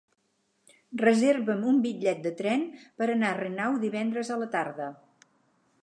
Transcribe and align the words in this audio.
Reserva'm 1.01 1.61
un 1.73 1.77
bitllet 1.85 2.25
de 2.25 2.33
tren 2.41 2.65
per 3.03 3.09
anar 3.17 3.31
a 3.35 3.39
Renau 3.43 3.79
divendres 3.87 4.35
a 4.37 4.41
la 4.45 4.53
tarda. 4.59 4.91